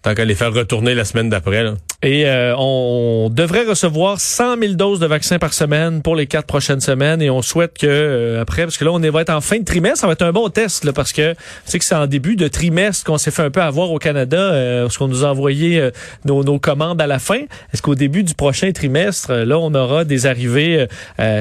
tant 0.02 0.16
qu'à 0.16 0.26
les 0.26 0.36
faire 0.36 0.54
retourner 0.54 0.96
la 0.96 1.06
semaine 1.06 1.30
d'après. 1.30 1.64
Là. 1.64 1.76
Et 2.04 2.28
euh, 2.28 2.54
on 2.60 3.32
devrait 3.34 3.66
recevoir 3.66 4.20
100 4.20 4.60
000 4.60 4.74
doses 4.74 5.00
de 5.00 5.08
vaccins 5.08 5.40
par 5.40 5.52
semaine 5.52 6.04
pour 6.04 6.16
les 6.16 6.28
quatre 6.28 6.46
prochaines 6.46 6.80
semaines. 6.80 7.24
Et 7.24 7.32
on 7.32 7.42
souhaite 7.42 7.76
que 7.76 7.88
euh, 7.88 8.40
après, 8.40 8.64
parce 8.64 8.78
que 8.78 8.86
là, 8.86 8.92
on 8.92 9.00
va 9.00 9.22
être 9.22 9.32
en 9.32 9.42
fin 9.42 9.58
de 9.58 9.64
trimestre, 9.64 10.02
ça 10.02 10.08
va 10.08 10.14
être 10.14 10.22
un 10.22 10.32
bon 10.32 10.48
test, 10.50 10.84
là, 10.84 10.94
parce 10.94 11.12
que 11.12 11.34
c'est 11.66 11.80
que 11.80 11.86
c'est 11.86 11.96
en 11.96 12.06
début 12.06 12.36
de 12.36 12.48
trimestre 12.48 13.04
qu'on 13.04 13.18
s'est 13.18 13.32
fait 13.32 13.42
un 13.42 13.50
peu 13.50 13.64
avoir 13.64 13.90
au 13.92 13.98
Canada, 13.98 14.38
euh, 14.38 14.84
parce 14.84 15.00
qu'on 15.00 15.08
nous 15.08 15.26
a 15.26 15.30
envoyé 15.30 15.80
euh, 15.80 15.90
nos, 16.24 16.44
nos, 16.44 16.60
commandes 16.60 17.02
à 17.02 17.08
la 17.08 17.18
fin. 17.18 17.40
Est-ce 17.74 17.82
qu'au 17.82 17.96
début 17.96 18.22
du 18.22 18.36
prochain 18.36 18.72
trimestre, 18.72 19.34
là, 19.34 19.58
on 19.58 19.74
aura 19.74 20.06
des 20.06 20.28
arrivées 20.28 20.88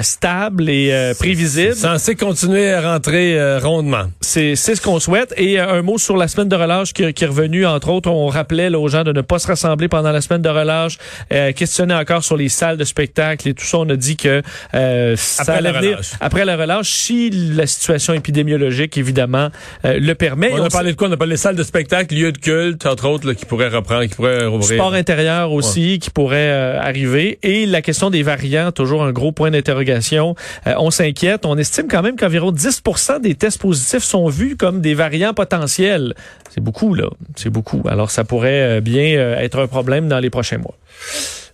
stables 0.03 0.69
et 0.69 1.13
prévisibles? 1.19 1.75
Censé 1.75 2.15
continuer 2.15 2.73
à 2.73 2.93
rentrer 2.93 3.59
rondement. 3.59 4.05
C'est 4.21 4.55
ce 4.57 4.81
qu'on 4.81 5.01
souhaite. 5.01 5.35
Et 5.37 5.59
un 5.59 5.83
mot 5.83 5.99
sur 5.99 6.17
la 6.17 6.29
semaine 6.29 6.49
de 6.49 6.57
relâche 6.57 6.93
qui, 6.93 7.13
qui 7.13 7.25
est 7.25 7.27
revenue, 7.27 7.67
entre 7.67 7.89
autres, 7.91 8.11
on 8.11 8.27
rappelait 8.27 8.71
là, 8.71 8.79
aux 8.79 8.89
gens 8.89 9.05
de 9.05 9.13
ne 9.13 9.21
pas 9.23 9.39
se 9.39 9.47
rassembler 9.47 9.89
pendant 9.89 10.13
la 10.13 10.21
semaine 10.21 10.43
de 10.43 10.46
relâche, 10.49 10.99
euh, 11.33 11.53
questionner 11.53 11.95
encore 11.95 12.25
sur 12.25 12.37
les 12.37 12.49
salles 12.49 12.77
de 12.77 12.85
spectacle 12.85 13.49
et 13.49 13.55
tout 13.55 13.65
ça. 13.65 13.79
On 13.79 13.89
a 13.89 13.97
dit 13.97 14.17
que 14.17 14.43
euh, 14.75 15.17
après, 15.39 15.61
la 15.61 15.73
relâche. 15.73 16.11
après 16.21 16.45
la 16.45 16.57
relâche, 16.57 16.91
si 16.91 17.31
la 17.31 17.67
situation 17.67 18.15
épidémiologique, 18.15 18.97
évidemment, 18.97 19.51
euh, 19.85 19.99
le 19.99 20.15
permet. 20.15 20.51
On, 20.53 20.65
a 20.65 20.69
parlé 20.69 20.93
de 20.93 20.97
quoi? 20.97 21.09
On 21.09 21.13
a 21.13 21.17
parlé 21.17 21.35
des 21.35 21.39
salles 21.39 21.57
de 21.57 21.63
spectacle, 21.63 22.15
lieux 22.15 22.33
de 22.33 22.39
culte, 22.39 22.87
entre 22.87 23.09
autres, 23.09 23.33
qui 23.33 23.45
pourraient 23.45 23.69
reprendre, 23.69 24.05
qui 24.05 24.15
pourraient 24.15 24.47
rouvrir. 24.47 24.79
Sport 24.79 24.95
intérieur 24.95 25.53
aussi, 25.53 25.99
qui 25.99 26.11
pourrait 26.11 26.51
arriver. 26.77 27.39
Et 27.43 27.67
la 27.67 27.83
question 27.83 28.11
des 28.11 28.23
variants, 28.23 28.73
toujours 28.73 29.05
un 29.05 29.13
gros 29.13 29.33
point 29.33 29.51
d'interrogation. 29.51 30.35
on 30.67 30.91
s'inquiète. 30.91 31.47
On 31.47 31.57
estime 31.59 31.89
quand 31.89 32.03
même 32.03 32.17
qu'environ 32.17 32.53
10 32.53 32.83
des 33.23 33.35
tests 33.35 33.61
positifs 33.61 34.03
sont 34.03 34.29
vus 34.29 34.57
comme 34.57 34.81
des 34.81 34.95
variants 34.95 35.35
potentiels. 35.35 36.15
C'est 36.51 36.61
beaucoup, 36.61 36.95
là. 36.95 37.09
C'est 37.35 37.51
beaucoup. 37.51 37.83
Alors, 37.89 38.11
ça 38.11 38.25
pourrait 38.25 38.81
bien 38.81 39.37
être 39.39 39.59
un 39.59 39.67
problème 39.67 40.09
dans 40.09 40.19
les 40.19 40.31
prochains 40.37 40.59
mois. 40.59 40.77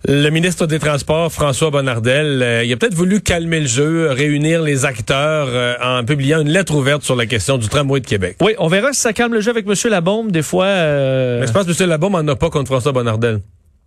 Le 0.05 0.29
ministre 0.29 0.65
des 0.65 0.79
Transports, 0.79 1.31
François 1.31 1.71
Bonnardel, 1.71 2.41
euh, 2.41 2.65
il 2.65 2.73
a 2.73 2.75
peut-être 2.75 2.93
voulu 2.93 3.21
calmer 3.21 3.61
le 3.61 3.67
jeu, 3.67 4.11
réunir 4.11 4.61
les 4.61 4.83
acteurs 4.83 5.47
euh, 5.49 5.75
en 5.81 6.03
publiant 6.03 6.41
une 6.41 6.49
lettre 6.49 6.75
ouverte 6.75 7.03
sur 7.03 7.15
la 7.15 7.25
question 7.25 7.57
du 7.57 7.69
tramway 7.69 8.01
de 8.01 8.05
Québec. 8.05 8.35
Oui, 8.41 8.51
on 8.57 8.67
verra 8.67 8.91
si 8.91 8.99
ça 8.99 9.13
calme 9.13 9.33
le 9.33 9.39
jeu 9.39 9.51
avec 9.51 9.65
M. 9.65 9.73
Labombe. 9.89 10.29
Des 10.29 10.41
fois... 10.41 10.65
Euh... 10.65 11.39
Mais 11.39 11.47
je 11.47 11.53
pense 11.53 11.65
que 11.65 11.81
M. 11.81 11.89
Labombe 11.89 12.15
en 12.15 12.27
a 12.27 12.35
pas 12.35 12.49
contre 12.49 12.67
François 12.67 12.91
Bonnardel. 12.91 13.39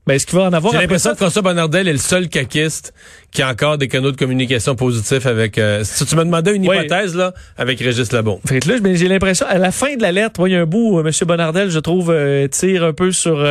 Ben, 0.07 0.15
est-ce 0.15 0.27
qu'il 0.27 0.39
va 0.39 0.45
en 0.45 0.53
avoir 0.55 0.73
J'ai 0.73 0.79
l'impression 0.79 1.11
que 1.11 1.17
François 1.17 1.43
Bonnardel 1.43 1.87
est 1.87 1.93
le 1.93 1.99
seul 1.99 2.31
caquiste 2.31 2.95
qui 3.31 3.43
a 3.43 3.51
encore 3.51 3.77
des 3.77 3.89
canaux 3.89 4.13
de 4.13 4.17
communication 4.17 4.75
positifs 4.75 5.27
avec... 5.27 5.59
Euh, 5.59 5.83
si 5.85 6.07
tu 6.07 6.17
me 6.17 6.25
demandais 6.25 6.57
une 6.57 6.65
hypothèse, 6.65 7.15
là, 7.15 7.35
avec 7.59 7.79
Régis 7.79 8.11
Labombe. 8.13 8.41
Fait 8.49 8.61
que 8.61 8.71
là, 8.71 8.95
j'ai 8.95 9.09
l'impression, 9.09 9.45
à 9.47 9.59
la 9.59 9.71
fin 9.71 9.97
de 9.97 10.01
la 10.01 10.13
lettre, 10.13 10.49
il 10.49 10.53
y 10.53 10.57
a 10.57 10.63
un 10.63 10.67
bout, 10.67 10.99
M. 11.01 11.11
Bonnardel, 11.27 11.69
je 11.69 11.79
trouve, 11.79 12.17
tire 12.51 12.85
un 12.85 12.95
peu 12.95 13.13
sur 13.13 13.45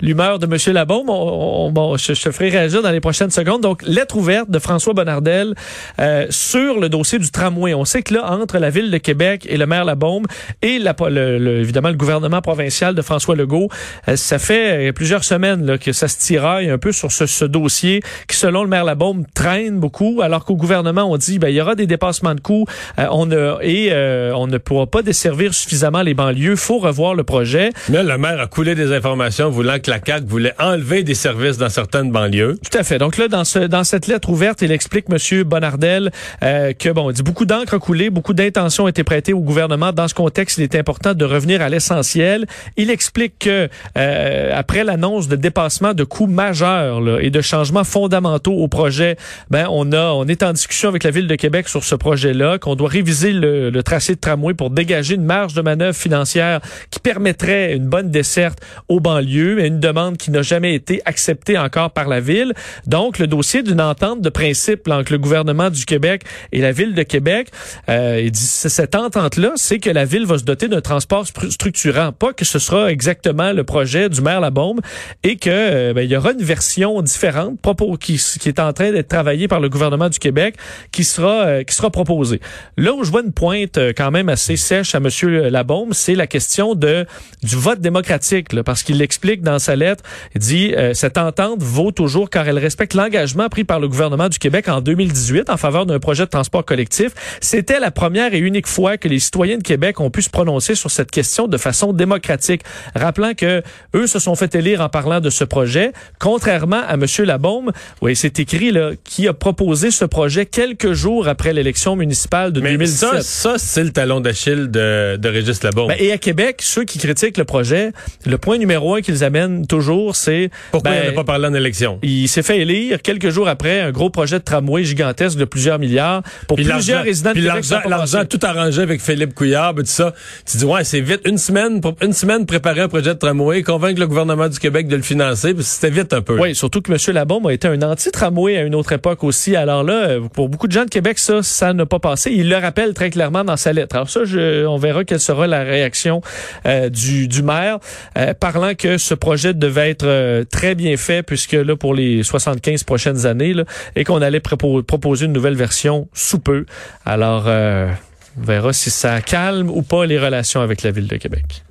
l'humeur 0.00 0.38
de 0.38 0.46
M. 0.46 0.74
Labaume. 0.74 1.08
On, 1.08 1.70
bon, 1.70 1.96
je, 1.96 2.14
je, 2.14 2.30
ferai 2.30 2.48
réagir 2.48 2.82
dans 2.82 2.90
les 2.90 3.00
prochaines 3.00 3.30
secondes. 3.30 3.60
Donc, 3.60 3.82
lettre 3.82 4.16
ouverte 4.16 4.50
de 4.50 4.58
François 4.58 4.94
Bonnardel 4.94 5.54
euh, 5.98 6.26
sur 6.30 6.78
le 6.78 6.88
dossier 6.88 7.18
du 7.18 7.30
tramway. 7.30 7.74
On 7.74 7.84
sait 7.84 8.02
que 8.02 8.14
là, 8.14 8.30
entre 8.32 8.58
la 8.58 8.70
Ville 8.70 8.90
de 8.90 8.98
Québec 8.98 9.46
et 9.48 9.56
le 9.56 9.66
maire 9.66 9.84
Labaume 9.84 10.26
et 10.62 10.78
la, 10.78 10.94
le, 11.08 11.60
évidemment 11.60 11.88
le 11.88 11.96
gouvernement 11.96 12.40
provincial 12.40 12.94
de 12.94 13.02
François 13.02 13.36
Legault, 13.36 13.68
euh, 14.08 14.16
ça 14.16 14.38
fait 14.38 14.88
euh, 14.88 14.92
plusieurs 14.92 15.24
semaines 15.24 15.66
là, 15.66 15.78
que 15.78 15.92
ça 15.92 16.08
se 16.08 16.18
tiraille 16.18 16.70
un 16.70 16.78
peu 16.78 16.92
sur 16.92 17.10
ce, 17.12 17.26
ce, 17.26 17.44
dossier 17.44 18.02
qui, 18.28 18.36
selon 18.36 18.62
le 18.62 18.68
maire 18.68 18.84
Labaume, 18.84 19.24
traîne 19.34 19.80
beaucoup, 19.80 20.20
alors 20.22 20.44
qu'au 20.44 20.56
gouvernement, 20.56 21.10
on 21.10 21.16
dit 21.16 21.38
ben, 21.38 21.48
il 21.48 21.54
y 21.54 21.60
aura 21.60 21.74
des 21.74 21.86
dépassements 21.86 22.34
de 22.34 22.40
coûts 22.40 22.66
on 22.96 23.30
a, 23.32 23.58
et 23.62 23.92
on 24.34 24.46
ne 24.46 24.58
pourra 24.58 24.86
pas 24.86 25.02
desservir 25.02 25.54
suffisamment 25.54 26.02
les 26.02 26.14
banlieues. 26.14 26.56
faut 26.56 26.78
revoir 26.78 27.14
le 27.14 27.24
projet. 27.24 27.70
Mais 27.88 28.02
le 28.02 28.18
maire 28.18 28.40
a 28.40 28.46
coulé 28.46 28.74
des 28.74 28.92
informations 28.92 29.50
voulant 29.50 29.78
que 29.80 29.90
la 29.90 29.98
CAQ 30.04 30.26
voulait 30.26 30.54
enlever 30.58 31.02
des 31.02 31.14
services 31.14 31.58
dans 31.58 31.68
certaines 31.68 32.10
banlieues. 32.10 32.58
Tout 32.70 32.78
à 32.78 32.82
fait. 32.82 32.98
Donc 32.98 33.16
là, 33.16 33.28
dans, 33.28 33.44
ce, 33.44 33.58
dans 33.58 33.84
cette 33.84 34.06
lettre 34.06 34.30
ouverte, 34.30 34.62
il 34.62 34.72
explique, 34.72 35.08
Monsieur 35.08 35.44
Bonardel, 35.44 36.10
euh, 36.42 36.72
que 36.72 36.88
bon, 36.90 37.10
il 37.10 37.14
dit 37.14 37.22
beaucoup 37.22 37.46
d'encre 37.46 37.74
a 37.74 37.78
coulé, 37.78 38.10
beaucoup 38.10 38.34
d'intentions 38.34 38.84
ont 38.84 38.88
été 38.88 39.04
prêtées 39.04 39.32
au 39.32 39.40
gouvernement. 39.40 39.92
Dans 39.92 40.08
ce 40.08 40.14
contexte, 40.14 40.58
il 40.58 40.64
est 40.64 40.74
important 40.74 41.14
de 41.14 41.24
revenir 41.24 41.62
à 41.62 41.68
l'essentiel. 41.68 42.46
Il 42.76 42.90
explique 42.90 43.38
que 43.40 43.68
euh, 43.96 44.52
après 44.54 44.84
l'annonce 44.84 45.28
de 45.28 45.36
dépassement 45.36 45.94
de 45.94 46.04
coûts 46.04 46.26
majeurs 46.26 47.00
là, 47.00 47.18
et 47.20 47.30
de 47.30 47.40
changements 47.40 47.84
fondamentaux 47.84 48.52
au 48.52 48.68
projet, 48.68 49.16
ben 49.50 49.66
on 49.70 49.92
a, 49.92 50.10
on 50.12 50.26
est 50.26 50.42
en 50.42 50.52
discussion 50.52 50.88
avec 50.88 51.04
la 51.04 51.10
ville 51.10 51.26
de 51.26 51.34
Québec 51.36 51.68
sur 51.68 51.84
ce 51.84 51.94
projet-là, 51.94 52.58
qu'on 52.58 52.74
doit 52.74 52.88
réviser 52.88 53.32
le, 53.32 53.70
le 53.70 53.82
tracé 53.82 54.14
de 54.14 54.20
tramway 54.20 54.54
pour 54.54 54.70
dégager 54.70 55.14
une 55.14 55.24
marge 55.24 55.54
de 55.54 55.62
manœuvre 55.62 55.96
financière 55.96 56.60
qui 56.90 57.00
permettrait 57.00 57.74
une 57.74 57.86
bonne 57.86 58.10
desserte 58.10 58.58
aux 58.88 59.00
banlieues, 59.00 59.60
une 59.70 59.80
demande 59.80 60.16
qui 60.16 60.30
n'a 60.30 60.42
jamais 60.42 60.74
été 60.74 61.00
acceptée 61.04 61.56
encore 61.58 61.90
par 61.90 62.08
la 62.08 62.20
ville. 62.20 62.52
Donc, 62.86 63.18
le 63.18 63.26
dossier 63.26 63.62
d'une 63.62 63.80
entente 63.80 64.20
de 64.20 64.28
principe 64.28 64.88
entre 64.88 65.12
le 65.12 65.18
gouvernement 65.18 65.70
du 65.70 65.84
Québec 65.84 66.22
et 66.52 66.60
la 66.60 66.72
ville 66.72 66.94
de 66.94 67.02
Québec, 67.02 67.48
euh, 67.88 68.28
cette 68.34 68.94
entente-là, 68.94 69.52
c'est 69.56 69.78
que 69.78 69.90
la 69.90 70.04
ville 70.04 70.26
va 70.26 70.38
se 70.38 70.44
doter 70.44 70.68
d'un 70.68 70.80
transport 70.80 71.26
structurant, 71.26 72.12
pas 72.12 72.32
que 72.32 72.44
ce 72.44 72.58
sera 72.58 72.90
exactement 72.90 73.52
le 73.52 73.64
projet 73.64 74.08
du 74.08 74.20
maire 74.20 74.40
Labombe 74.40 74.80
et 75.22 75.36
que 75.36 75.50
euh, 75.50 75.92
ben, 75.94 76.02
il 76.02 76.10
y 76.10 76.16
aura 76.16 76.32
une 76.32 76.42
version 76.42 77.00
différente 77.02 77.60
propos, 77.60 77.96
qui, 77.96 78.20
qui 78.40 78.48
est 78.48 78.58
en 78.58 78.72
train 78.72 78.92
d'être 78.92 79.08
travaillée 79.08 79.48
par 79.48 79.60
le 79.60 79.68
gouvernement 79.68 80.08
du 80.08 80.18
Québec 80.18 80.56
qui 80.92 81.04
sera 81.04 81.46
euh, 81.46 81.62
qui 81.62 81.74
sera 81.74 81.90
proposée. 81.90 82.40
Là 82.76 82.92
où 82.92 83.04
je 83.04 83.10
vois 83.10 83.22
une 83.22 83.32
pointe 83.32 83.78
euh, 83.78 83.92
quand 83.96 84.10
même 84.10 84.28
assez 84.28 84.56
sèche 84.56 84.94
à 84.94 85.00
monsieur 85.00 85.48
Labombe, 85.48 85.92
c'est 85.92 86.14
la 86.14 86.26
question 86.26 86.74
de 86.74 87.06
du 87.42 87.56
vote 87.56 87.80
démocratique 87.80 88.52
là, 88.52 88.64
parce 88.64 88.82
qu'il 88.82 88.98
l'explique 88.98 89.42
dans 89.42 89.58
sa 89.60 89.76
lettre, 89.76 90.02
dit 90.34 90.74
cette 90.94 91.18
entente 91.18 91.62
vaut 91.62 91.92
toujours 91.92 92.30
car 92.30 92.48
elle 92.48 92.58
respecte 92.58 92.94
l'engagement 92.94 93.48
pris 93.48 93.64
par 93.64 93.80
le 93.80 93.88
gouvernement 93.88 94.28
du 94.28 94.38
Québec 94.38 94.68
en 94.68 94.80
2018 94.80 95.50
en 95.50 95.56
faveur 95.56 95.86
d'un 95.86 95.98
projet 95.98 96.24
de 96.24 96.30
transport 96.30 96.64
collectif. 96.64 97.12
C'était 97.40 97.80
la 97.80 97.90
première 97.90 98.34
et 98.34 98.38
unique 98.38 98.66
fois 98.66 98.96
que 98.96 99.08
les 99.08 99.18
citoyens 99.18 99.58
de 99.58 99.62
Québec 99.62 100.00
ont 100.00 100.10
pu 100.10 100.22
se 100.22 100.30
prononcer 100.30 100.74
sur 100.74 100.90
cette 100.90 101.10
question 101.10 101.46
de 101.46 101.56
façon 101.56 101.92
démocratique, 101.92 102.62
rappelant 102.94 103.34
que 103.34 103.62
eux 103.94 104.06
se 104.06 104.18
sont 104.18 104.34
fait 104.34 104.54
élire 104.54 104.80
en 104.80 104.88
parlant 104.88 105.20
de 105.20 105.30
ce 105.30 105.44
projet, 105.44 105.92
contrairement 106.18 106.82
à 106.86 106.94
M. 106.94 107.04
Labaume, 107.24 107.72
oui, 108.02 108.16
c'est 108.16 108.38
écrit 108.40 108.70
là, 108.70 108.92
qui 109.04 109.28
a 109.28 109.32
proposé 109.32 109.90
ce 109.90 110.04
projet 110.04 110.46
quelques 110.46 110.92
jours 110.92 111.28
après 111.28 111.52
l'élection 111.52 111.96
municipale 111.96 112.52
de 112.52 112.60
Mais 112.60 112.72
2017. 112.72 112.98
Ça, 112.98 113.22
ça 113.22 113.54
c'est 113.58 113.84
le 113.84 113.90
talon 113.90 114.20
d'Achille 114.20 114.68
de, 114.70 115.16
de 115.16 115.28
Régis 115.28 115.62
Labaume. 115.62 115.88
Ben, 115.88 115.96
et 115.98 116.12
à 116.12 116.18
Québec, 116.18 116.60
ceux 116.60 116.84
qui 116.84 116.98
critiquent 116.98 117.38
le 117.38 117.44
projet, 117.44 117.92
le 118.26 118.38
point 118.38 118.58
numéro 118.58 118.94
un 118.94 119.00
qu'ils 119.00 119.24
amènent 119.24 119.39
toujours, 119.68 120.16
c'est 120.16 120.50
pourquoi 120.70 120.90
ben, 120.90 121.00
il 121.02 121.06
n'a 121.08 121.12
pas 121.12 121.24
parlé 121.24 121.46
en 121.46 121.54
élection? 121.54 121.98
Il 122.02 122.28
s'est 122.28 122.42
fait 122.42 122.58
élire 122.60 123.02
quelques 123.02 123.30
jours 123.30 123.48
après 123.48 123.80
un 123.80 123.90
gros 123.90 124.10
projet 124.10 124.38
de 124.38 124.44
tramway 124.44 124.84
gigantesque 124.84 125.38
de 125.38 125.44
plusieurs 125.44 125.78
milliards 125.78 126.22
pour 126.46 126.56
puis 126.56 126.64
plusieurs 126.64 127.04
résidents 127.04 127.30
de 127.30 127.34
puis 127.34 127.46
Québec. 127.46 127.64
L'argent 127.88 128.24
tout 128.24 128.40
arrangé 128.42 128.82
avec 128.82 129.00
Philippe 129.00 129.34
Couillard, 129.34 129.74
tout 129.74 129.82
ça. 129.84 130.14
Tu 130.50 130.58
dis 130.58 130.64
ouais, 130.64 130.84
c'est 130.84 131.00
vite 131.00 131.22
une 131.24 131.38
semaine 131.38 131.80
pour 131.80 131.96
une 132.02 132.12
semaine 132.12 132.46
préparer 132.46 132.80
un 132.80 132.88
projet 132.88 133.14
de 133.14 133.18
tramway, 133.18 133.62
convaincre 133.62 134.00
le 134.00 134.06
gouvernement 134.06 134.48
du 134.48 134.58
Québec 134.58 134.88
de 134.88 134.96
le 134.96 135.02
financer, 135.02 135.54
c'était 135.60 135.90
vite 135.90 136.12
un 136.12 136.22
peu. 136.22 136.38
Oui, 136.38 136.54
surtout 136.54 136.80
que 136.80 136.92
M. 136.92 136.98
Labombe 137.14 137.46
a 137.48 137.52
été 137.52 137.68
un 137.68 137.82
anti-tramway 137.82 138.56
à 138.56 138.62
une 138.62 138.74
autre 138.74 138.92
époque 138.92 139.24
aussi. 139.24 139.56
Alors 139.56 139.82
là, 139.82 140.18
pour 140.32 140.48
beaucoup 140.48 140.66
de 140.66 140.72
gens 140.72 140.84
de 140.84 140.90
Québec, 140.90 141.18
ça, 141.18 141.42
ça 141.42 141.72
n'a 141.72 141.86
pas 141.86 141.98
passé. 141.98 142.30
Il 142.32 142.48
le 142.48 142.56
rappelle 142.56 142.94
très 142.94 143.10
clairement 143.10 143.44
dans 143.44 143.56
sa 143.56 143.72
lettre. 143.72 143.96
Alors 143.96 144.10
ça, 144.10 144.24
je, 144.24 144.66
on 144.66 144.76
verra 144.76 145.04
quelle 145.04 145.20
sera 145.20 145.46
la 145.46 145.62
réaction 145.62 146.20
euh, 146.66 146.88
du, 146.88 147.28
du 147.28 147.42
maire, 147.42 147.78
euh, 148.18 148.34
parlant 148.34 148.74
que 148.74 148.98
ce 148.98 149.14
projet 149.14 149.29
devait 149.36 149.90
être 149.90 150.06
euh, 150.06 150.44
très 150.44 150.74
bien 150.74 150.96
fait, 150.96 151.22
puisque 151.22 151.52
là, 151.52 151.76
pour 151.76 151.94
les 151.94 152.22
75 152.22 152.84
prochaines 152.84 153.26
années, 153.26 153.54
là, 153.54 153.64
et 153.96 154.04
qu'on 154.04 154.22
allait 154.22 154.40
proposer 154.40 155.26
une 155.26 155.32
nouvelle 155.32 155.56
version 155.56 156.08
sous 156.12 156.38
peu. 156.38 156.66
Alors, 157.04 157.44
euh, 157.46 157.90
on 158.38 158.44
verra 158.44 158.72
si 158.72 158.90
ça 158.90 159.20
calme 159.20 159.70
ou 159.70 159.82
pas 159.82 160.06
les 160.06 160.18
relations 160.18 160.60
avec 160.60 160.82
la 160.82 160.90
Ville 160.90 161.08
de 161.08 161.16
Québec. 161.16 161.62